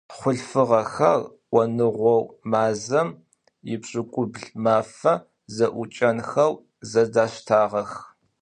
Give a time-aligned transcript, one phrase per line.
[0.17, 1.21] Хъулъфыгъэхэр
[1.51, 2.15] Ӏоныгъо
[2.51, 3.09] мазэм
[3.73, 5.13] ипшӏыкӏубл мафэ
[5.55, 6.53] зэӏукӏэнхэу
[6.89, 7.91] зэдаштагъэх.